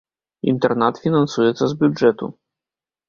[0.53, 2.25] Інтэрнат фінансуецца з бюджэту.